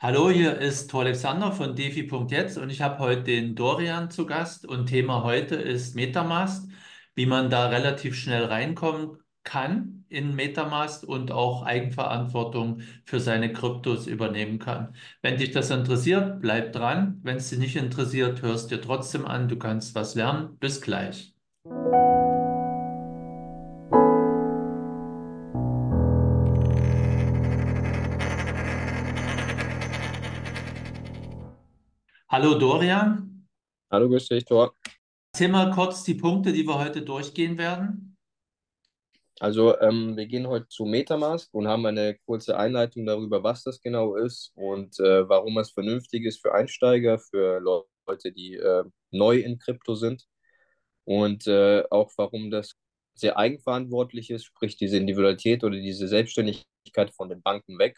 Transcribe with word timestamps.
Hallo, 0.00 0.28
hier 0.28 0.58
ist 0.58 0.90
Tor 0.90 1.02
Alexander 1.02 1.52
von 1.52 1.74
defi.jetzt 1.74 2.58
und 2.58 2.68
ich 2.68 2.82
habe 2.82 2.98
heute 2.98 3.22
den 3.22 3.54
Dorian 3.54 4.10
zu 4.10 4.26
Gast 4.26 4.66
und 4.66 4.86
Thema 4.86 5.22
heute 5.24 5.54
ist 5.54 5.94
MetaMask, 5.94 6.68
wie 7.14 7.26
man 7.26 7.48
da 7.48 7.68
relativ 7.68 8.14
schnell 8.14 8.44
reinkommen 8.44 9.18
kann 9.44 10.04
in 10.08 10.34
MetaMask 10.34 11.04
und 11.04 11.30
auch 11.32 11.62
Eigenverantwortung 11.62 12.80
für 13.04 13.20
seine 13.20 13.52
Kryptos 13.52 14.06
übernehmen 14.06 14.58
kann. 14.58 14.94
Wenn 15.22 15.38
dich 15.38 15.52
das 15.52 15.70
interessiert, 15.70 16.40
bleib 16.40 16.72
dran. 16.72 17.20
Wenn 17.22 17.36
es 17.36 17.50
dich 17.50 17.58
nicht 17.58 17.76
interessiert, 17.76 18.42
hörst 18.42 18.70
dir 18.70 18.80
trotzdem 18.80 19.24
an. 19.26 19.48
Du 19.48 19.56
kannst 19.56 19.94
was 19.94 20.14
lernen. 20.14 20.58
Bis 20.58 20.80
gleich. 20.80 21.34
Hallo 32.34 32.58
Dorian, 32.58 33.46
Hallo, 33.92 34.08
grüß 34.08 34.26
dich, 34.26 34.44
Tor. 34.44 34.74
erzähl 35.32 35.46
mal 35.46 35.70
kurz 35.70 36.02
die 36.02 36.14
Punkte, 36.14 36.52
die 36.52 36.66
wir 36.66 36.76
heute 36.76 37.02
durchgehen 37.02 37.56
werden. 37.58 38.16
Also, 39.38 39.78
ähm, 39.78 40.16
wir 40.16 40.26
gehen 40.26 40.48
heute 40.48 40.66
zu 40.66 40.84
MetaMask 40.84 41.54
und 41.54 41.68
haben 41.68 41.86
eine 41.86 42.18
kurze 42.26 42.58
Einleitung 42.58 43.06
darüber, 43.06 43.44
was 43.44 43.62
das 43.62 43.80
genau 43.80 44.16
ist 44.16 44.50
und 44.56 44.98
äh, 44.98 45.28
warum 45.28 45.58
es 45.58 45.70
vernünftig 45.70 46.24
ist 46.24 46.42
für 46.42 46.52
Einsteiger, 46.52 47.20
für 47.20 47.60
Leute, 47.60 48.32
die 48.32 48.54
äh, 48.54 48.82
neu 49.12 49.38
in 49.38 49.60
Krypto 49.60 49.94
sind 49.94 50.26
und 51.04 51.46
äh, 51.46 51.84
auch 51.88 52.10
warum 52.16 52.50
das 52.50 52.74
sehr 53.14 53.38
eigenverantwortlich 53.38 54.30
ist, 54.30 54.46
sprich 54.46 54.76
diese 54.76 54.96
Individualität 54.96 55.62
oder 55.62 55.76
diese 55.76 56.08
Selbstständigkeit 56.08 57.14
von 57.14 57.28
den 57.28 57.42
Banken 57.42 57.78
weg, 57.78 57.96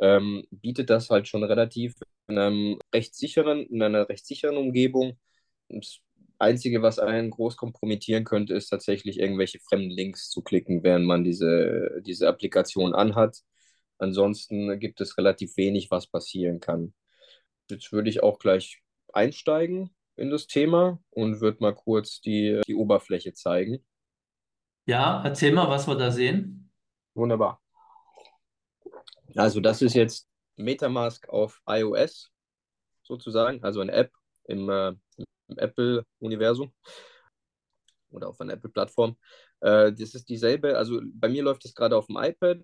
ähm, 0.00 0.44
bietet 0.50 0.90
das 0.90 1.10
halt 1.10 1.28
schon 1.28 1.44
relativ 1.44 1.94
in 2.28 2.38
einem 2.38 2.78
recht 2.94 3.14
sicheren, 3.14 3.66
in 3.66 3.82
einer 3.82 4.08
recht 4.08 4.26
sicheren 4.26 4.56
Umgebung. 4.56 5.18
Das 5.68 6.00
Einzige, 6.38 6.82
was 6.82 6.98
einen 6.98 7.30
groß 7.30 7.56
kompromittieren 7.56 8.24
könnte, 8.24 8.54
ist 8.54 8.68
tatsächlich 8.68 9.18
irgendwelche 9.20 9.60
fremden 9.60 9.90
Links 9.90 10.30
zu 10.30 10.42
klicken, 10.42 10.82
während 10.82 11.06
man 11.06 11.22
diese, 11.24 12.00
diese 12.04 12.28
Applikation 12.28 12.94
anhat. 12.94 13.38
Ansonsten 13.98 14.78
gibt 14.80 15.00
es 15.02 15.18
relativ 15.18 15.56
wenig, 15.56 15.90
was 15.90 16.06
passieren 16.06 16.60
kann. 16.60 16.94
Jetzt 17.70 17.92
würde 17.92 18.08
ich 18.08 18.22
auch 18.22 18.38
gleich 18.38 18.82
einsteigen 19.12 19.90
in 20.16 20.30
das 20.30 20.46
Thema 20.46 21.02
und 21.10 21.40
würde 21.40 21.58
mal 21.60 21.74
kurz 21.74 22.20
die, 22.20 22.60
die 22.66 22.74
Oberfläche 22.74 23.34
zeigen. 23.34 23.84
Ja, 24.86 25.22
erzähl 25.22 25.52
mal, 25.52 25.68
was 25.68 25.86
wir 25.86 25.96
da 25.96 26.10
sehen. 26.10 26.70
Wunderbar. 27.14 27.59
Also 29.36 29.60
das 29.60 29.82
ist 29.82 29.94
jetzt 29.94 30.28
MetaMask 30.56 31.28
auf 31.28 31.60
iOS 31.66 32.30
sozusagen, 33.02 33.62
also 33.62 33.80
eine 33.80 33.92
App 33.92 34.12
im, 34.44 34.68
äh, 34.68 34.92
im 35.48 35.58
Apple-Universum 35.58 36.72
oder 38.10 38.28
auf 38.28 38.40
einer 38.40 38.54
Apple-Plattform. 38.54 39.16
Äh, 39.60 39.92
das 39.92 40.14
ist 40.14 40.28
dieselbe, 40.28 40.76
also 40.76 41.00
bei 41.14 41.28
mir 41.28 41.42
läuft 41.42 41.64
es 41.64 41.74
gerade 41.74 41.96
auf 41.96 42.06
dem 42.06 42.16
iPad. 42.16 42.60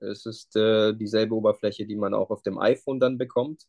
Es 0.00 0.26
ist 0.26 0.54
äh, 0.56 0.94
dieselbe 0.94 1.34
Oberfläche, 1.34 1.86
die 1.86 1.96
man 1.96 2.14
auch 2.14 2.30
auf 2.30 2.42
dem 2.42 2.58
iPhone 2.58 3.00
dann 3.00 3.18
bekommt. 3.18 3.64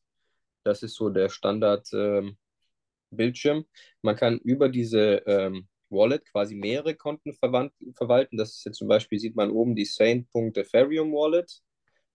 Das 0.63 0.83
ist 0.83 0.95
so 0.95 1.09
der 1.09 1.29
Standard-Bildschirm. 1.29 3.57
Ähm, 3.57 3.65
man 4.01 4.15
kann 4.15 4.39
über 4.39 4.69
diese 4.69 5.23
ähm, 5.25 5.67
Wallet 5.89 6.25
quasi 6.25 6.55
mehrere 6.55 6.95
Konten 6.95 7.33
verwalten. 7.33 8.37
Das 8.37 8.57
ist 8.57 8.65
jetzt 8.65 8.77
zum 8.77 8.87
Beispiel, 8.87 9.19
sieht 9.19 9.35
man 9.35 9.51
oben 9.51 9.75
die 9.75 9.85
Saint.Ethereum 9.85 11.13
Wallet. 11.13 11.61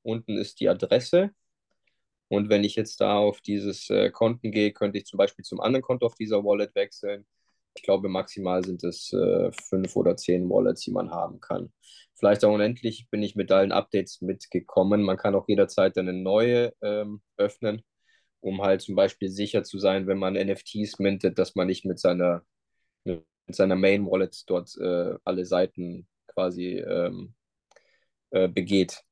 Unten 0.02 0.36
ist 0.38 0.60
die 0.60 0.68
Adresse. 0.68 1.30
Und 2.28 2.48
wenn 2.48 2.64
ich 2.64 2.76
jetzt 2.76 3.00
da 3.00 3.18
auf 3.18 3.40
dieses 3.40 3.90
äh, 3.90 4.10
Konten 4.10 4.52
gehe, 4.52 4.72
könnte 4.72 4.98
ich 4.98 5.06
zum 5.06 5.18
Beispiel 5.18 5.44
zum 5.44 5.60
anderen 5.60 5.82
Konto 5.82 6.06
auf 6.06 6.14
dieser 6.14 6.44
Wallet 6.44 6.74
wechseln. 6.76 7.26
Ich 7.74 7.82
glaube, 7.82 8.08
maximal 8.08 8.64
sind 8.64 8.84
es 8.84 9.12
äh, 9.12 9.50
fünf 9.68 9.96
oder 9.96 10.16
zehn 10.16 10.48
Wallets, 10.48 10.82
die 10.82 10.92
man 10.92 11.10
haben 11.10 11.40
kann. 11.40 11.72
Vielleicht 12.14 12.44
auch 12.44 12.52
unendlich 12.52 13.08
bin 13.10 13.22
ich 13.22 13.36
mit 13.36 13.50
allen 13.50 13.72
Updates 13.72 14.20
mitgekommen. 14.20 15.02
Man 15.02 15.16
kann 15.16 15.34
auch 15.34 15.48
jederzeit 15.48 15.96
eine 15.98 16.12
neue 16.12 16.72
ähm, 16.82 17.22
öffnen, 17.36 17.82
um 18.40 18.62
halt 18.62 18.82
zum 18.82 18.94
Beispiel 18.94 19.30
sicher 19.30 19.64
zu 19.64 19.78
sein, 19.78 20.06
wenn 20.06 20.18
man 20.18 20.34
NFTs 20.34 20.98
mintet, 20.98 21.38
dass 21.38 21.54
man 21.54 21.66
nicht 21.66 21.84
mit 21.84 21.98
seiner, 21.98 22.44
mit 23.04 23.24
seiner 23.48 23.76
Main 23.76 24.06
Wallet 24.06 24.44
dort 24.46 24.76
äh, 24.78 25.14
alle 25.24 25.46
Seiten 25.46 26.08
quasi 26.28 26.78
ähm, 26.78 27.34
äh, 28.30 28.48
begeht. 28.48 29.02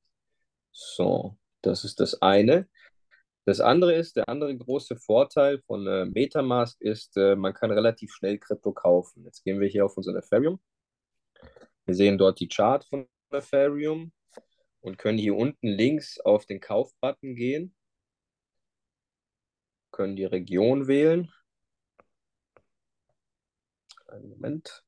So, 0.80 1.36
das 1.62 1.82
ist 1.84 1.98
das 1.98 2.22
eine. 2.22 2.68
Das 3.44 3.60
andere 3.60 3.94
ist, 3.94 4.14
der 4.16 4.28
andere 4.28 4.56
große 4.56 4.96
Vorteil 4.96 5.60
von 5.62 5.86
äh, 5.88 6.04
Metamask 6.06 6.80
ist, 6.80 7.16
äh, 7.16 7.34
man 7.34 7.52
kann 7.52 7.72
relativ 7.72 8.12
schnell 8.12 8.38
Krypto 8.38 8.72
kaufen. 8.72 9.24
Jetzt 9.24 9.42
gehen 9.42 9.58
wir 9.60 9.68
hier 9.68 9.84
auf 9.84 9.96
unseren 9.96 10.16
Ethereum. 10.16 10.60
Wir 11.86 11.94
sehen 11.96 12.16
dort 12.16 12.38
die 12.38 12.48
Chart 12.48 12.84
von 12.84 13.08
Ethereum 13.32 14.12
und 14.80 14.98
können 14.98 15.18
hier 15.18 15.34
unten 15.36 15.66
links 15.66 16.20
auf 16.20 16.46
den 16.46 16.60
Kaufbutton 16.60 17.34
gehen, 17.34 17.74
können 19.90 20.14
die 20.16 20.26
Region 20.26 20.86
wählen. 20.86 21.32
Einen 24.06 24.28
Moment. 24.28 24.84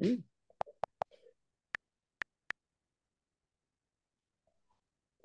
Hm. 0.00 0.24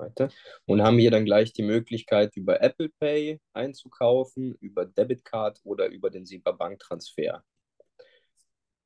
Weiter. 0.04 0.30
Und 0.66 0.82
haben 0.82 0.98
hier 1.00 1.12
dann 1.12 1.26
gleich 1.26 1.54
die 1.54 1.64
Möglichkeit, 1.64 2.36
über 2.36 2.62
Apple 2.62 2.90
Pay 3.00 3.40
einzukaufen, 3.54 4.56
über 4.60 4.86
Debitcard 4.86 5.60
oder 5.64 5.88
über 5.88 6.10
den 6.10 6.26
SIPA 6.26 6.52
Banktransfer. 6.52 7.44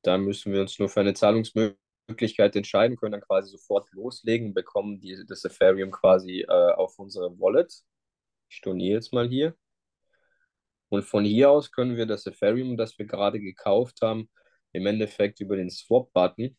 Da 0.02 0.18
müssen 0.18 0.52
wir 0.52 0.60
uns 0.60 0.78
nur 0.78 0.88
für 0.88 1.00
eine 1.00 1.14
Zahlungsmöglichkeit 1.14 2.56
entscheiden, 2.56 2.96
können 2.96 3.12
dann 3.12 3.20
quasi 3.20 3.50
sofort 3.50 3.90
loslegen, 3.92 4.54
bekommen 4.54 5.00
die, 5.00 5.24
das 5.26 5.44
Ethereum 5.44 5.90
quasi 5.90 6.40
äh, 6.40 6.72
auf 6.72 6.98
unsere 6.98 7.38
Wallet. 7.38 7.72
Ich 8.48 8.56
storniere 8.56 8.94
jetzt 8.94 9.12
mal 9.12 9.28
hier. 9.28 9.54
Und 10.88 11.04
von 11.04 11.24
hier 11.24 11.50
aus 11.50 11.70
können 11.70 11.96
wir 11.96 12.06
das 12.06 12.26
Ethereum, 12.26 12.76
das 12.76 12.98
wir 12.98 13.06
gerade 13.06 13.40
gekauft 13.40 14.00
haben, 14.02 14.30
im 14.72 14.86
Endeffekt 14.86 15.40
über 15.40 15.56
den 15.56 15.70
Swap-Button 15.70 16.56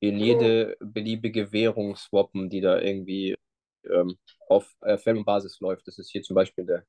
in 0.00 0.18
jede 0.18 0.76
beliebige 0.80 1.52
Währung 1.52 1.96
swappen, 1.96 2.50
die 2.50 2.60
da 2.60 2.80
irgendwie 2.80 3.36
ähm, 3.90 4.16
auf 4.48 4.74
Ethereum-Basis 4.82 5.60
läuft. 5.60 5.86
Das 5.86 5.98
ist 5.98 6.10
hier 6.10 6.22
zum 6.22 6.34
Beispiel 6.34 6.62
in 6.62 6.68
der, 6.68 6.84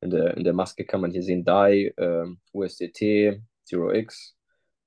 in 0.00 0.10
der, 0.10 0.36
in 0.36 0.44
der 0.44 0.52
Maske 0.52 0.84
kann 0.84 1.00
man 1.00 1.12
hier 1.12 1.22
sehen 1.22 1.44
DAI, 1.44 1.92
ähm, 1.96 2.40
USDT, 2.52 3.40
0x, 3.70 4.34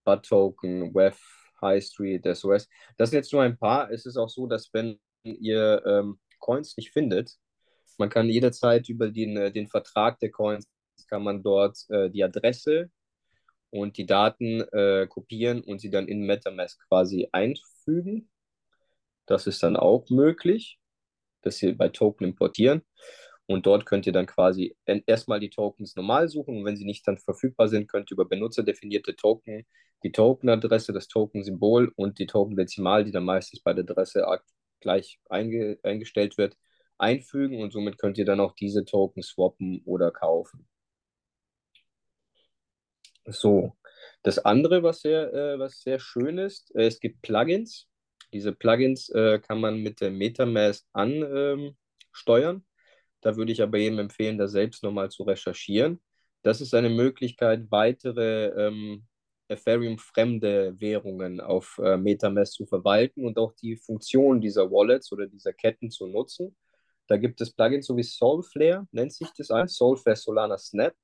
BUD 0.04 0.26
Token, 0.26 0.94
WEF, 0.94 1.20
High 1.62 1.84
Street, 1.84 2.24
SOS. 2.26 2.68
Das 2.98 3.10
sind 3.10 3.18
jetzt 3.18 3.34
nur 3.34 3.42
ein 3.42 3.58
paar. 3.58 3.92
Es 3.92 4.06
ist 4.06 4.18
auch 4.18 4.30
so, 4.30 4.46
dass 4.48 4.70
wenn 4.74 5.00
ihr 5.24 5.82
ähm, 5.86 6.20
Coins 6.40 6.78
nicht 6.78 6.92
findet, 6.92 7.32
man 7.98 8.10
kann 8.10 8.30
jederzeit 8.30 8.90
über 8.90 9.10
den, 9.10 9.38
äh, 9.38 9.52
den 9.52 9.68
Vertrag 9.68 10.20
der 10.20 10.32
Coins, 10.32 10.68
kann 11.08 11.24
man 11.24 11.44
dort 11.44 11.78
äh, 11.90 12.10
die 12.10 12.24
Adresse 12.24 12.90
und 13.76 13.98
die 13.98 14.06
Daten 14.06 14.62
äh, 14.72 15.06
kopieren 15.08 15.62
und 15.62 15.80
sie 15.80 15.90
dann 15.90 16.08
in 16.08 16.26
MetaMask 16.26 16.80
quasi 16.88 17.28
einfügen. 17.34 18.30
Das 19.26 19.48
ist 19.48 19.62
dann 19.64 19.76
auch 19.76 20.10
möglich, 20.10 20.80
dass 21.42 21.58
Sie 21.58 21.74
bei 21.74 21.90
Token 21.90 22.26
importieren. 22.26 22.84
Und 23.48 23.66
dort 23.66 23.86
könnt 23.86 24.08
ihr 24.08 24.14
dann 24.14 24.26
quasi 24.26 24.76
erstmal 24.86 25.40
die 25.40 25.50
Tokens 25.50 25.96
normal 25.96 26.30
suchen 26.30 26.58
und 26.58 26.66
wenn 26.66 26.78
sie 26.78 26.86
nicht 26.86 27.08
dann 27.08 27.20
verfügbar 27.20 27.68
sind, 27.68 27.88
könnt 27.88 28.10
ihr 28.10 28.16
über 28.16 28.26
benutzerdefinierte 28.26 29.16
Token 29.16 29.66
die 30.04 30.12
Tokenadresse, 30.12 30.94
das 30.94 31.08
Token-Symbol 31.08 31.92
und 31.96 32.18
die 32.20 32.26
Token-Dezimal, 32.26 33.04
die 33.06 33.12
dann 33.12 33.26
meistens 33.26 33.62
bei 33.62 33.74
der 33.74 33.84
Adresse 33.84 34.26
gleich 34.80 35.20
einge 35.30 35.78
eingestellt 35.84 36.38
wird, 36.38 36.58
einfügen 36.98 37.62
und 37.62 37.72
somit 37.72 37.98
könnt 38.00 38.18
ihr 38.18 38.26
dann 38.26 38.40
auch 38.40 38.54
diese 38.56 38.86
Token 38.86 39.22
swappen 39.22 39.82
oder 39.86 40.12
kaufen. 40.12 40.68
So, 43.28 43.76
das 44.24 44.40
andere, 44.40 44.84
was 44.84 45.02
sehr, 45.02 45.34
äh, 45.34 45.60
was 45.60 45.82
sehr 45.82 46.00
schön 46.00 46.38
ist, 46.38 46.74
äh, 46.76 46.86
es 46.88 47.00
gibt 47.00 47.22
Plugins. 47.22 47.88
Diese 48.34 48.54
Plugins 48.54 49.10
äh, 49.10 49.40
kann 49.40 49.60
man 49.62 49.80
mit 49.80 50.02
der 50.02 50.12
Metamask 50.12 50.86
ansteuern. 50.94 51.76
Ähm, 52.58 52.66
da 53.22 53.36
würde 53.38 53.52
ich 53.52 53.62
aber 53.62 53.78
jedem 53.78 54.00
empfehlen, 54.00 54.38
da 54.38 54.48
selbst 54.48 54.84
nochmal 54.84 55.10
zu 55.10 55.24
recherchieren. 55.24 56.02
Das 56.44 56.62
ist 56.62 56.74
eine 56.76 56.90
Möglichkeit, 56.90 57.72
weitere 57.72 58.48
ähm, 58.68 59.08
Ethereum-fremde 59.48 60.80
Währungen 60.80 61.42
auf 61.42 61.80
äh, 61.84 61.98
Metamask 61.98 62.54
zu 62.54 62.66
verwalten 62.66 63.26
und 63.26 63.38
auch 63.38 63.54
die 63.54 63.78
Funktion 63.78 64.42
dieser 64.42 64.70
Wallets 64.72 65.12
oder 65.12 65.28
dieser 65.28 65.54
Ketten 65.54 65.90
zu 65.90 66.08
nutzen. 66.08 66.56
Da 67.08 67.18
gibt 67.18 67.42
es 67.42 67.54
Plugins 67.54 67.88
so 67.88 67.98
wie 67.98 68.04
Solflare, 68.04 68.88
nennt 68.92 69.14
sich 69.14 69.30
das 69.38 69.52
ein, 69.52 69.68
Solflare 69.68 70.16
Solana 70.16 70.58
Snap. 70.58 70.96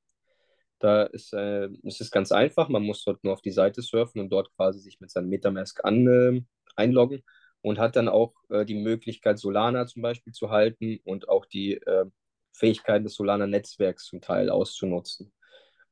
Da 0.82 1.04
ist, 1.04 1.34
äh, 1.34 1.68
ist 1.84 2.02
es 2.02 2.12
ganz 2.12 2.32
einfach. 2.32 2.68
Man 2.70 2.84
muss 2.84 3.04
dort 3.04 3.24
nur 3.24 3.34
auf 3.34 3.42
die 3.42 3.52
Seite 3.52 3.82
surfen 3.82 4.20
und 4.22 4.30
dort 4.30 4.52
quasi 4.56 4.80
sich 4.80 5.00
mit 5.00 5.12
seinem 5.12 5.30
Metamask 5.30 5.84
an, 5.86 6.08
äh, 6.08 6.42
einloggen. 6.76 7.24
und 7.62 7.80
hat 7.80 7.96
dann 7.96 8.10
auch 8.10 8.34
äh, 8.50 8.66
die 8.66 8.76
Möglichkeit, 8.76 9.38
Solana 9.40 9.86
zum 9.86 10.02
Beispiel 10.02 10.34
zu 10.34 10.50
halten 10.50 11.00
und 11.06 11.30
auch 11.30 11.46
die 11.46 11.76
äh, 11.76 12.06
Fähigkeiten 12.54 13.04
des 13.06 13.16
Solana-Netzwerks 13.16 14.06
zum 14.06 14.22
Teil 14.22 14.50
auszunutzen. 14.50 15.32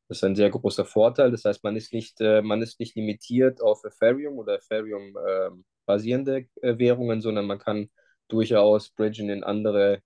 Das 0.08 0.18
ist 0.18 0.24
ein 0.24 0.36
sehr 0.36 0.50
großer 0.50 0.86
Vorteil. 0.86 1.32
Das 1.32 1.46
heißt, 1.46 1.64
man 1.64 1.76
ist 1.76 1.94
nicht, 1.94 2.20
äh, 2.22 2.42
man 2.42 2.62
ist 2.64 2.80
nicht 2.80 2.96
limitiert 2.96 3.62
auf 3.62 3.84
Ethereum 3.84 4.40
oder 4.40 4.56
Ethereum 4.56 5.16
ähm, 5.28 5.66
basierende 5.86 6.48
äh, 6.62 6.78
Währungen, 6.80 7.22
sondern 7.22 7.46
man 7.46 7.60
kann 7.60 7.90
durchaus 8.28 8.90
bridgen 8.90 9.30
in 9.30 9.44
andere 9.44 10.02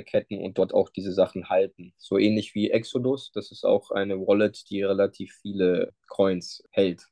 Ketten 0.00 0.38
und 0.38 0.56
dort 0.56 0.72
auch 0.72 0.88
diese 0.88 1.12
Sachen 1.12 1.50
halten. 1.50 1.92
So 1.98 2.16
ähnlich 2.16 2.54
wie 2.54 2.70
Exodus. 2.70 3.30
Das 3.32 3.50
ist 3.50 3.64
auch 3.64 3.90
eine 3.90 4.18
Wallet, 4.18 4.70
die 4.70 4.82
relativ 4.82 5.34
viele 5.42 5.92
Coins 6.08 6.64
hält. 6.70 7.06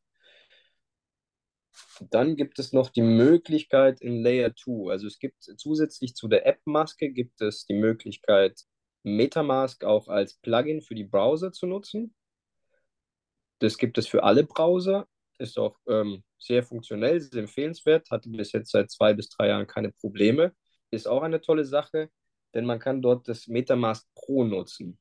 Dann 2.10 2.36
gibt 2.36 2.58
es 2.58 2.72
noch 2.72 2.88
die 2.88 3.02
Möglichkeit 3.02 4.00
in 4.00 4.22
Layer 4.22 4.54
2. 4.54 4.90
Also 4.90 5.06
es 5.06 5.18
gibt 5.18 5.42
zusätzlich 5.42 6.14
zu 6.14 6.28
der 6.28 6.46
App-Maske 6.46 7.10
gibt 7.10 7.42
es 7.42 7.66
die 7.66 7.74
Möglichkeit, 7.74 8.64
Metamask 9.02 9.84
auch 9.84 10.08
als 10.08 10.34
Plugin 10.34 10.82
für 10.82 10.94
die 10.94 11.04
Browser 11.04 11.52
zu 11.52 11.66
nutzen. 11.66 12.14
Das 13.58 13.76
gibt 13.76 13.98
es 13.98 14.06
für 14.06 14.22
alle 14.22 14.44
Browser, 14.44 15.06
ist 15.38 15.58
auch 15.58 15.78
ähm, 15.88 16.22
sehr 16.38 16.62
funktionell, 16.62 17.16
ist 17.16 17.34
empfehlenswert, 17.34 18.10
hatte 18.10 18.30
bis 18.30 18.52
jetzt 18.52 18.70
seit 18.70 18.90
zwei 18.90 19.14
bis 19.14 19.28
drei 19.28 19.48
Jahren 19.48 19.66
keine 19.66 19.92
Probleme. 19.92 20.54
Ist 20.90 21.06
auch 21.06 21.22
eine 21.22 21.40
tolle 21.40 21.64
Sache, 21.64 22.10
denn 22.54 22.64
man 22.66 22.78
kann 22.78 23.02
dort 23.02 23.28
das 23.28 23.48
Metamask 23.48 24.06
Pro 24.14 24.44
nutzen. 24.44 24.98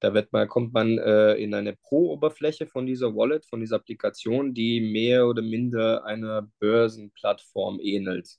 Da 0.00 0.12
wird 0.12 0.32
man, 0.32 0.46
kommt 0.48 0.74
man 0.74 0.98
äh, 0.98 1.34
in 1.34 1.54
eine 1.54 1.74
Pro-Oberfläche 1.74 2.66
von 2.66 2.86
dieser 2.86 3.14
Wallet, 3.14 3.46
von 3.46 3.60
dieser 3.60 3.76
Applikation, 3.76 4.52
die 4.52 4.80
mehr 4.80 5.26
oder 5.26 5.40
minder 5.40 6.04
einer 6.04 6.50
Börsenplattform 6.58 7.80
ähnelt, 7.80 8.36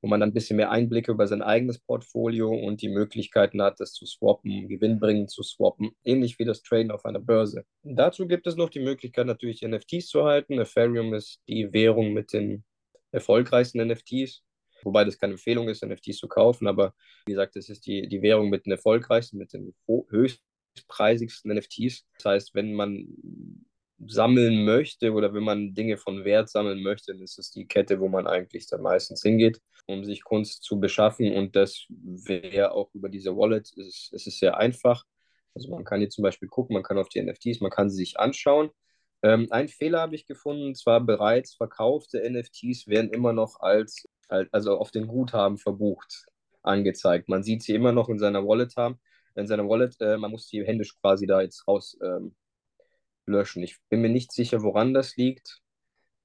wo 0.00 0.08
man 0.08 0.18
dann 0.18 0.30
ein 0.30 0.34
bisschen 0.34 0.56
mehr 0.56 0.72
Einblicke 0.72 1.12
über 1.12 1.28
sein 1.28 1.40
eigenes 1.40 1.78
Portfolio 1.78 2.50
und 2.50 2.82
die 2.82 2.88
Möglichkeiten 2.88 3.62
hat, 3.62 3.78
das 3.78 3.92
zu 3.92 4.06
swappen, 4.06 4.68
gewinnbringend 4.68 5.30
zu 5.30 5.44
swappen, 5.44 5.92
ähnlich 6.02 6.38
wie 6.40 6.44
das 6.44 6.62
Traden 6.62 6.90
auf 6.90 7.04
einer 7.04 7.20
Börse. 7.20 7.64
Dazu 7.84 8.26
gibt 8.26 8.48
es 8.48 8.56
noch 8.56 8.70
die 8.70 8.80
Möglichkeit, 8.80 9.26
natürlich 9.26 9.62
NFTs 9.62 10.08
zu 10.08 10.24
halten. 10.24 10.58
Ethereum 10.58 11.14
ist 11.14 11.40
die 11.48 11.72
Währung 11.72 12.12
mit 12.12 12.32
den 12.32 12.64
erfolgreichsten 13.12 13.86
NFTs 13.86 14.42
wobei 14.82 15.04
das 15.04 15.18
keine 15.18 15.34
Empfehlung 15.34 15.68
ist, 15.68 15.84
NFTs 15.84 16.18
zu 16.18 16.28
kaufen, 16.28 16.66
aber 16.66 16.94
wie 17.26 17.32
gesagt, 17.32 17.56
es 17.56 17.68
ist 17.68 17.86
die, 17.86 18.08
die 18.08 18.22
Währung 18.22 18.50
mit 18.50 18.66
den 18.66 18.72
erfolgreichsten, 18.72 19.38
mit 19.38 19.52
den 19.52 19.74
höchst 20.08 20.42
preisigsten 20.88 21.54
NFTs. 21.54 22.06
Das 22.18 22.24
heißt, 22.24 22.54
wenn 22.54 22.74
man 22.74 23.06
sammeln 24.06 24.64
möchte 24.64 25.12
oder 25.12 25.32
wenn 25.32 25.42
man 25.42 25.74
Dinge 25.74 25.96
von 25.96 26.24
Wert 26.24 26.50
sammeln 26.50 26.82
möchte, 26.82 27.12
dann 27.12 27.22
ist 27.22 27.38
es 27.38 27.50
die 27.50 27.66
Kette, 27.66 27.98
wo 28.00 28.08
man 28.08 28.26
eigentlich 28.26 28.66
dann 28.66 28.82
meistens 28.82 29.22
hingeht, 29.22 29.60
um 29.86 30.04
sich 30.04 30.22
Kunst 30.22 30.62
zu 30.62 30.78
beschaffen. 30.78 31.32
Und 31.32 31.56
das 31.56 31.86
wäre 31.88 32.72
auch 32.72 32.90
über 32.94 33.08
diese 33.08 33.36
Wallet, 33.36 33.72
es 33.76 33.86
ist, 33.86 34.12
es 34.12 34.26
ist 34.26 34.38
sehr 34.38 34.58
einfach. 34.58 35.04
Also 35.54 35.70
man 35.70 35.84
kann 35.84 36.00
hier 36.00 36.10
zum 36.10 36.22
Beispiel 36.22 36.48
gucken, 36.48 36.74
man 36.74 36.82
kann 36.82 36.98
auf 36.98 37.08
die 37.08 37.22
NFTs, 37.22 37.60
man 37.60 37.70
kann 37.70 37.88
sie 37.88 37.96
sich 37.96 38.18
anschauen. 38.18 38.70
Ähm, 39.26 39.48
ein 39.50 39.68
Fehler 39.68 40.00
habe 40.00 40.14
ich 40.14 40.26
gefunden, 40.26 40.74
zwar 40.74 41.00
bereits 41.00 41.54
verkaufte 41.54 42.22
NFTs 42.30 42.86
werden 42.86 43.10
immer 43.10 43.32
noch 43.32 43.60
als, 43.60 44.06
als, 44.28 44.48
also 44.52 44.78
auf 44.78 44.90
den 44.90 45.06
Guthaben 45.06 45.58
verbucht 45.58 46.26
angezeigt. 46.62 47.28
Man 47.28 47.42
sieht 47.42 47.62
sie 47.62 47.74
immer 47.74 47.92
noch 47.92 48.08
in 48.08 48.18
seiner 48.18 48.46
Wallet 48.46 48.76
haben 48.76 49.00
in 49.36 49.46
seiner 49.46 49.68
Wallet. 49.68 50.00
Äh, 50.00 50.16
man 50.16 50.30
muss 50.30 50.48
die 50.48 50.64
händisch 50.64 50.94
quasi 51.00 51.26
da 51.26 51.40
jetzt 51.40 51.66
raus 51.68 51.96
ähm, 52.02 52.34
löschen. 53.26 53.62
Ich 53.62 53.76
bin 53.88 54.00
mir 54.00 54.08
nicht 54.08 54.32
sicher, 54.32 54.62
woran 54.62 54.94
das 54.94 55.16
liegt. 55.16 55.60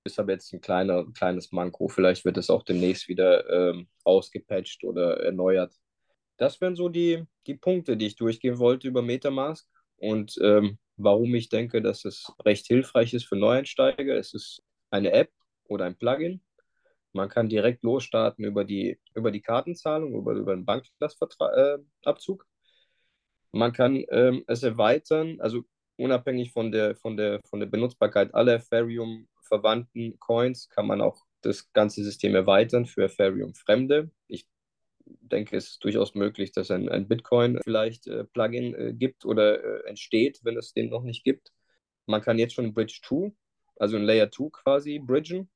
Ist 0.03 0.19
aber 0.19 0.31
jetzt 0.31 0.51
ein 0.53 0.61
kleiner, 0.61 1.05
kleines 1.13 1.51
Manko. 1.51 1.87
Vielleicht 1.87 2.25
wird 2.25 2.37
es 2.37 2.49
auch 2.49 2.63
demnächst 2.63 3.07
wieder 3.07 3.49
ähm, 3.49 3.87
ausgepatcht 4.03 4.83
oder 4.83 5.19
erneuert. 5.23 5.75
Das 6.37 6.59
wären 6.59 6.75
so 6.75 6.89
die, 6.89 7.23
die 7.45 7.55
Punkte, 7.55 7.97
die 7.97 8.07
ich 8.07 8.15
durchgehen 8.15 8.57
wollte 8.57 8.87
über 8.87 9.03
Metamask 9.03 9.67
und 9.97 10.39
ähm, 10.41 10.79
warum 11.03 11.33
ich 11.35 11.49
denke, 11.49 11.81
dass 11.81 12.05
es 12.05 12.31
recht 12.45 12.67
hilfreich 12.67 13.13
ist 13.13 13.25
für 13.25 13.35
Neueinsteiger. 13.35 14.15
Es 14.15 14.33
ist 14.33 14.63
eine 14.89 15.11
App 15.11 15.31
oder 15.67 15.85
ein 15.85 15.97
Plugin. 15.97 16.41
Man 17.13 17.29
kann 17.29 17.49
direkt 17.49 17.83
losstarten 17.83 18.45
über 18.45 18.63
die, 18.63 18.99
über 19.15 19.31
die 19.31 19.41
Kartenzahlung, 19.41 20.13
über, 20.15 20.33
über 20.33 20.55
den 20.55 20.65
Banklastabzug. 20.65 22.43
Äh, 22.43 23.57
man 23.57 23.73
kann 23.73 24.03
ähm, 24.09 24.43
es 24.47 24.63
erweitern, 24.63 25.39
also 25.41 25.63
unabhängig 25.97 26.51
von 26.51 26.71
der, 26.71 26.95
von 26.95 27.17
der, 27.17 27.41
von 27.49 27.59
der 27.59 27.67
Benutzbarkeit 27.67 28.33
aller 28.33 28.55
Ethereum-verwandten 28.55 30.17
Coins 30.19 30.69
kann 30.69 30.87
man 30.87 31.01
auch 31.01 31.25
das 31.41 31.71
ganze 31.73 32.03
System 32.03 32.35
erweitern 32.35 32.85
für 32.85 33.03
Ethereum-Fremde. 33.03 34.09
Ich 34.27 34.47
denke, 35.31 35.57
es 35.57 35.69
ist 35.69 35.83
durchaus 35.83 36.15
möglich, 36.15 36.51
dass 36.51 36.71
ein, 36.71 36.89
ein 36.89 37.07
Bitcoin 37.07 37.59
vielleicht 37.63 38.07
äh, 38.07 38.25
Plugin 38.25 38.75
äh, 38.75 38.93
gibt 38.93 39.25
oder 39.25 39.63
äh, 39.63 39.89
entsteht, 39.89 40.39
wenn 40.43 40.57
es 40.57 40.73
den 40.73 40.89
noch 40.89 41.03
nicht 41.03 41.23
gibt. 41.23 41.51
Man 42.05 42.21
kann 42.21 42.37
jetzt 42.37 42.53
schon 42.53 42.73
Bridge 42.73 42.99
2, 43.03 43.31
also 43.77 43.97
ein 43.97 44.03
Layer 44.03 44.29
2 44.29 44.49
quasi, 44.51 44.99
bridgen. 44.99 45.49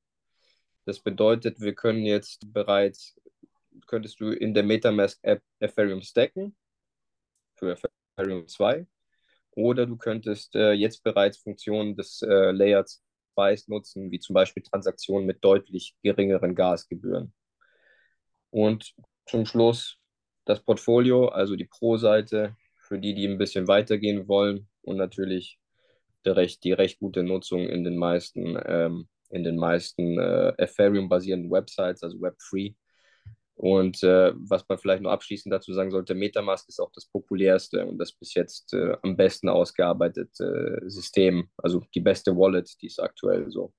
Das 0.85 0.99
bedeutet, 0.99 1.59
wir 1.59 1.73
können 1.73 2.05
jetzt 2.05 2.53
bereits, 2.53 3.19
könntest 3.87 4.19
du 4.19 4.31
in 4.31 4.53
der 4.53 4.63
Metamask-App 4.63 5.41
Ethereum 5.59 6.01
stacken 6.01 6.55
für 7.55 7.77
Ethereum 8.17 8.47
2. 8.47 8.87
Oder 9.51 9.85
du 9.85 9.97
könntest 9.97 10.55
äh, 10.55 10.73
jetzt 10.73 11.03
bereits 11.03 11.37
Funktionen 11.37 11.95
des 11.95 12.21
äh, 12.21 12.51
Layer 12.51 12.85
2 13.35 13.55
nutzen, 13.67 14.11
wie 14.11 14.19
zum 14.19 14.33
Beispiel 14.33 14.63
Transaktionen 14.63 15.25
mit 15.25 15.43
deutlich 15.43 15.95
geringeren 16.03 16.55
Gasgebühren. 16.55 17.33
Und 18.49 18.93
zum 19.25 19.45
Schluss 19.45 19.97
das 20.45 20.63
Portfolio, 20.63 21.27
also 21.27 21.55
die 21.55 21.65
Pro-Seite, 21.65 22.55
für 22.77 22.99
die, 22.99 23.15
die 23.15 23.27
ein 23.27 23.37
bisschen 23.37 23.67
weitergehen 23.67 24.27
wollen 24.27 24.67
und 24.83 24.97
natürlich 24.97 25.59
recht, 26.25 26.63
die 26.63 26.71
recht 26.71 26.99
gute 26.99 27.23
Nutzung 27.23 27.67
in 27.67 27.83
den 27.83 27.97
meisten, 27.97 28.57
ähm, 28.65 29.07
in 29.29 29.43
den 29.43 29.57
meisten 29.57 30.19
äh, 30.19 30.53
Ethereum-basierenden 30.57 31.51
Websites, 31.51 32.03
also 32.03 32.17
Web3. 32.17 32.75
Und 33.55 34.03
äh, 34.03 34.33
was 34.35 34.65
man 34.67 34.77
vielleicht 34.77 35.01
noch 35.01 35.11
abschließend 35.11 35.53
dazu 35.53 35.73
sagen 35.73 35.89
sollte, 35.89 36.13
Metamask 36.13 36.67
ist 36.67 36.79
auch 36.79 36.91
das 36.93 37.05
populärste 37.05 37.85
und 37.85 37.97
das 37.97 38.11
bis 38.11 38.33
jetzt 38.33 38.73
äh, 38.73 38.97
am 39.01 39.15
besten 39.15 39.47
ausgearbeitete 39.47 40.81
äh, 40.83 40.89
System, 40.89 41.49
also 41.57 41.81
die 41.93 42.01
beste 42.01 42.35
Wallet, 42.35 42.69
die 42.81 42.87
es 42.87 42.99
aktuell 42.99 43.49
so 43.49 43.73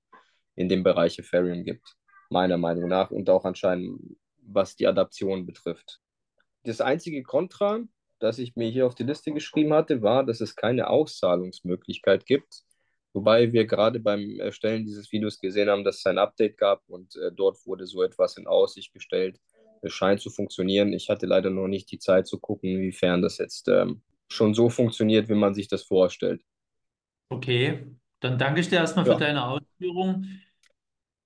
in 0.55 0.67
dem 0.67 0.83
Bereich 0.83 1.19
Ethereum 1.19 1.63
gibt, 1.63 1.95
meiner 2.31 2.57
Meinung 2.57 2.89
nach 2.89 3.11
und 3.11 3.29
auch 3.29 3.45
anscheinend, 3.45 4.17
was 4.47 4.75
die 4.75 4.87
Adaption 4.87 5.45
betrifft. 5.45 5.99
Das 6.63 6.81
einzige 6.81 7.23
Kontra, 7.23 7.79
das 8.19 8.39
ich 8.39 8.55
mir 8.55 8.69
hier 8.69 8.87
auf 8.87 8.95
die 8.95 9.03
Liste 9.03 9.31
geschrieben 9.31 9.73
hatte, 9.73 10.01
war, 10.01 10.25
dass 10.25 10.41
es 10.41 10.55
keine 10.55 10.89
Auszahlungsmöglichkeit 10.89 12.25
gibt. 12.25 12.63
Wobei 13.13 13.51
wir 13.53 13.65
gerade 13.65 13.99
beim 13.99 14.39
Erstellen 14.39 14.85
dieses 14.85 15.11
Videos 15.11 15.39
gesehen 15.39 15.69
haben, 15.69 15.83
dass 15.83 15.99
es 15.99 16.05
ein 16.05 16.17
Update 16.17 16.57
gab 16.57 16.83
und 16.87 17.15
äh, 17.15 17.31
dort 17.31 17.65
wurde 17.65 17.85
so 17.87 18.03
etwas 18.03 18.37
in 18.37 18.47
Aussicht 18.47 18.93
gestellt, 18.93 19.39
es 19.81 19.93
scheint 19.93 20.21
zu 20.21 20.29
funktionieren. 20.29 20.93
Ich 20.93 21.09
hatte 21.09 21.25
leider 21.25 21.49
noch 21.49 21.67
nicht 21.67 21.91
die 21.91 21.99
Zeit 21.99 22.27
zu 22.27 22.39
gucken, 22.39 22.69
inwiefern 22.69 23.21
das 23.21 23.37
jetzt 23.37 23.67
ähm, 23.67 24.01
schon 24.27 24.53
so 24.53 24.69
funktioniert, 24.69 25.29
wie 25.29 25.35
man 25.35 25.53
sich 25.53 25.67
das 25.67 25.83
vorstellt. 25.83 26.41
Okay, 27.29 27.85
dann 28.19 28.37
danke 28.37 28.61
ich 28.61 28.69
dir 28.69 28.77
erstmal 28.77 29.05
ja. 29.05 29.13
für 29.13 29.19
deine 29.19 29.45
Ausführung. 29.45 30.25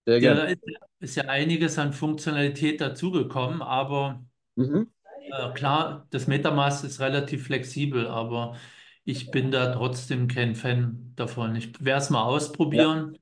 Sehr 0.05 0.19
gerne. 0.19 0.41
Da 0.41 0.45
ist, 0.47 0.61
ist, 0.99 1.15
ja 1.15 1.23
einiges 1.25 1.77
an 1.77 1.93
Funktionalität 1.93 2.81
dazugekommen, 2.81 3.61
aber 3.61 4.23
mhm. 4.55 4.87
äh, 5.31 5.51
klar, 5.53 6.07
das 6.09 6.27
Metamask 6.27 6.83
ist 6.83 6.99
relativ 6.99 7.45
flexibel, 7.45 8.07
aber 8.07 8.55
ich 9.03 9.31
bin 9.31 9.51
da 9.51 9.73
trotzdem 9.73 10.27
kein 10.27 10.55
Fan 10.55 11.13
davon. 11.15 11.55
Ich 11.55 11.83
werde 11.83 12.01
es 12.03 12.09
mal 12.09 12.23
ausprobieren. 12.23 13.13
Ja. 13.13 13.19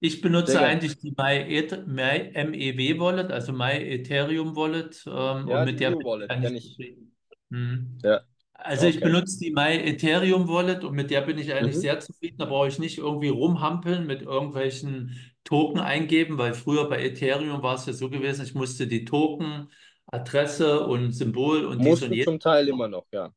Ich 0.00 0.20
benutze 0.20 0.60
eigentlich 0.60 0.98
die 0.98 1.12
My, 1.16 1.44
My 1.86 2.30
MEW 2.34 3.00
Wallet, 3.00 3.32
also 3.32 3.52
My 3.52 3.72
Ethereum 3.72 4.54
Wallet. 4.54 5.02
Ähm, 5.06 5.48
ja, 5.48 5.60
und 5.60 5.64
mit 5.64 5.80
der 5.80 5.92
Wallet, 5.94 6.30
ich 6.30 6.36
eigentlich 6.36 6.68
zufrieden. 6.70 7.16
Hm. 7.50 7.98
Ja. 8.02 8.20
Also 8.60 8.86
okay. 8.86 8.96
ich 8.96 9.00
benutze 9.00 9.38
die 9.38 9.52
My 9.52 9.76
Ethereum 9.76 10.48
Wallet 10.48 10.82
und 10.82 10.94
mit 10.94 11.10
der 11.10 11.22
bin 11.22 11.38
ich 11.38 11.52
eigentlich 11.54 11.76
mhm. 11.76 11.80
sehr 11.80 12.00
zufrieden. 12.00 12.38
Da 12.38 12.44
brauche 12.44 12.68
ich 12.68 12.78
nicht 12.78 12.98
irgendwie 12.98 13.28
rumhampeln 13.28 14.06
mit 14.06 14.22
irgendwelchen 14.22 15.16
Token 15.44 15.80
eingeben, 15.80 16.38
weil 16.38 16.54
früher 16.54 16.88
bei 16.88 17.02
Ethereum 17.02 17.62
war 17.62 17.76
es 17.76 17.86
ja 17.86 17.92
so 17.92 18.10
gewesen, 18.10 18.44
ich 18.44 18.54
musste 18.54 18.86
die 18.86 19.04
Token, 19.04 19.70
Adresse 20.06 20.86
und 20.86 21.12
Symbol 21.12 21.64
und 21.64 21.78
Musst 21.78 22.02
dies 22.02 22.26
und 22.26 22.32
zum 22.32 22.40
Teil 22.40 22.68
immer 22.68 22.88
noch, 22.88 23.06
ja. 23.12 23.32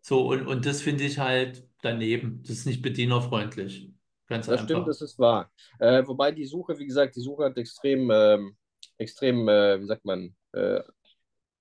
So, 0.00 0.26
und, 0.28 0.46
und 0.46 0.66
das 0.66 0.82
finde 0.82 1.04
ich 1.04 1.18
halt 1.18 1.68
daneben. 1.82 2.42
Das 2.42 2.50
ist 2.50 2.66
nicht 2.66 2.82
bedienerfreundlich. 2.82 3.90
Ganz 4.26 4.46
das 4.46 4.54
einfach. 4.54 4.64
stimmt, 4.64 4.88
das 4.88 5.00
ist 5.00 5.18
wahr. 5.18 5.50
Äh, 5.78 6.06
wobei 6.06 6.32
die 6.32 6.44
Suche, 6.44 6.78
wie 6.78 6.86
gesagt, 6.86 7.16
die 7.16 7.20
Suche 7.20 7.44
hat 7.44 7.56
extrem, 7.56 8.10
ähm, 8.10 8.56
extrem, 8.98 9.48
äh, 9.48 9.80
wie 9.80 9.86
sagt 9.86 10.04
man, 10.04 10.34
äh, 10.52 10.80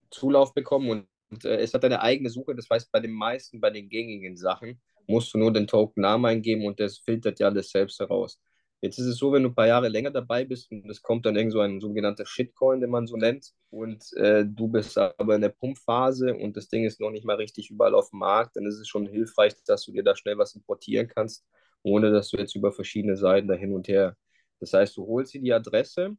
Zulauf 0.10 0.54
bekommen 0.54 0.90
und, 0.90 1.08
und 1.30 1.46
äh, 1.46 1.58
es 1.58 1.74
hat 1.74 1.84
eine 1.86 2.02
eigene 2.02 2.30
Suche. 2.30 2.56
Das 2.56 2.70
heißt, 2.70 2.92
bei 2.92 3.00
den 3.00 3.12
meisten, 3.12 3.60
bei 3.60 3.70
den 3.70 3.90
gängigen 3.90 4.38
Sachen 4.38 4.82
musst 5.08 5.34
du 5.34 5.38
nur 5.38 5.54
den 5.54 5.68
Token-Namen 5.68 6.26
eingeben 6.26 6.66
und 6.66 6.80
das 6.80 7.00
filtert 7.00 7.40
ja 7.40 7.48
alles 7.48 7.72
selbst 7.72 8.00
heraus. 8.00 8.40
Jetzt 8.82 9.00
ist 9.00 9.08
es 9.08 9.18
so, 9.18 9.32
wenn 9.32 9.42
du 9.42 9.50
ein 9.50 9.56
paar 9.56 9.68
Jahre 9.68 9.88
länger 9.88 10.12
dabei 10.12 10.46
bist 10.46 10.72
und 10.72 10.88
es 10.90 11.02
kommt 11.02 11.26
dann 11.26 11.36
irgend 11.36 11.52
so 11.52 11.62
ein 11.62 11.80
sogenannter 11.82 12.28
Shitcoin, 12.28 12.80
den 12.80 12.92
man 12.92 13.08
so 13.08 13.18
nennt, 13.18 13.52
und 13.72 14.14
äh, 14.18 14.46
du 14.46 14.68
bist 14.68 14.98
aber 14.98 15.36
in 15.36 15.42
der 15.42 15.50
Pumpphase 15.50 16.36
und 16.36 16.56
das 16.56 16.68
Ding 16.70 16.86
ist 16.86 17.00
noch 17.00 17.10
nicht 17.10 17.26
mal 17.26 17.38
richtig 17.38 17.72
überall 17.72 17.96
auf 17.96 18.12
dem 18.12 18.20
Markt, 18.20 18.56
dann 18.56 18.68
ist 18.68 18.78
es 18.80 18.88
schon 18.88 19.08
hilfreich, 19.08 19.56
dass 19.66 19.84
du 19.86 19.92
dir 19.92 20.04
da 20.04 20.16
schnell 20.16 20.38
was 20.38 20.54
importieren 20.54 21.08
kannst, 21.08 21.44
ohne 21.82 22.12
dass 22.12 22.30
du 22.30 22.38
jetzt 22.38 22.56
über 22.56 22.72
verschiedene 22.72 23.18
Seiten 23.18 23.48
da 23.48 23.56
hin 23.56 23.74
und 23.74 23.88
her. 23.88 24.16
Das 24.60 24.74
heißt, 24.74 24.96
du 24.98 25.08
holst 25.08 25.34
dir 25.34 25.42
die 25.42 25.54
Adresse 25.54 26.16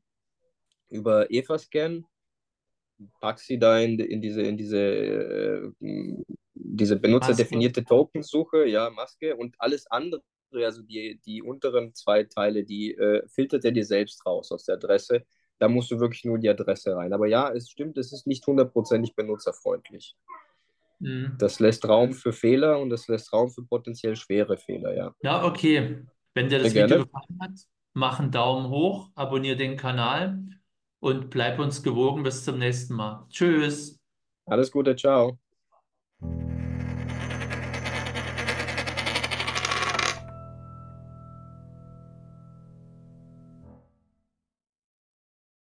über 0.90 1.30
Everscan, 1.30 2.06
packst 3.20 3.46
sie 3.46 3.58
da 3.58 3.78
in, 3.78 3.98
in 3.98 4.20
diese, 4.20 4.42
in 4.42 4.56
diese, 4.56 4.78
äh, 4.78 5.70
diese 6.54 6.96
benutzerdefinierte 6.96 7.84
Tokensuche, 7.84 8.66
ja, 8.66 8.90
Maske 8.90 9.36
und 9.36 9.54
alles 9.58 9.86
andere, 9.90 10.22
also 10.52 10.82
die, 10.82 11.20
die 11.24 11.42
unteren 11.42 11.94
zwei 11.94 12.24
Teile, 12.24 12.64
die 12.64 12.94
äh, 12.94 13.26
filtert 13.28 13.64
er 13.64 13.72
dir 13.72 13.84
selbst 13.84 14.24
raus 14.26 14.50
aus 14.52 14.64
der 14.64 14.76
Adresse. 14.76 15.22
Da 15.58 15.68
musst 15.68 15.90
du 15.90 15.98
wirklich 15.98 16.24
nur 16.24 16.38
die 16.38 16.48
Adresse 16.48 16.94
rein. 16.94 17.12
Aber 17.12 17.26
ja, 17.26 17.52
es 17.52 17.68
stimmt, 17.68 17.98
es 17.98 18.12
ist 18.12 18.26
nicht 18.26 18.46
hundertprozentig 18.46 19.14
benutzerfreundlich. 19.16 20.14
Mhm. 21.00 21.36
Das 21.38 21.60
lässt 21.60 21.88
Raum 21.88 22.12
für 22.12 22.32
Fehler 22.32 22.78
und 22.78 22.90
das 22.90 23.08
lässt 23.08 23.32
Raum 23.32 23.50
für 23.50 23.62
potenziell 23.62 24.16
schwere 24.16 24.56
Fehler, 24.56 24.94
ja. 24.94 25.14
Ja, 25.22 25.44
okay. 25.44 26.04
Wenn 26.34 26.48
dir 26.48 26.58
das 26.58 26.72
Sehr 26.72 26.84
Video 26.84 26.98
gerne. 26.98 27.04
gefallen 27.06 27.38
hat, 27.40 27.60
mach 27.94 28.20
einen 28.20 28.30
Daumen 28.30 28.68
hoch, 28.68 29.10
abonniere 29.14 29.56
den 29.56 29.76
Kanal 29.76 30.38
und 31.00 31.30
bleib 31.30 31.58
uns 31.58 31.82
gewogen. 31.82 32.22
Bis 32.22 32.44
zum 32.44 32.58
nächsten 32.58 32.94
Mal. 32.94 33.26
Tschüss. 33.30 33.98
Alles 34.46 34.70
Gute, 34.70 34.96
ciao. 34.96 35.38